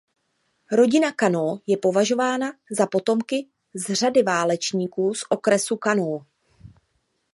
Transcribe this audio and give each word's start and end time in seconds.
Rodina 0.71 1.11
Kanó 1.11 1.59
je 1.67 1.77
považována 1.77 2.51
za 2.71 2.87
potomky 2.87 3.47
z 3.73 3.93
řady 3.93 4.23
válečníků 4.23 5.13
z 5.13 5.21
okresu 5.29 5.75
Kanó. 5.77 6.25